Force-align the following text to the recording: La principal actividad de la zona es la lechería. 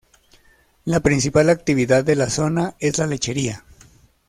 La 0.83 1.01
principal 1.01 1.51
actividad 1.51 2.03
de 2.03 2.15
la 2.15 2.31
zona 2.31 2.73
es 2.79 2.97
la 2.97 3.05
lechería. 3.05 3.63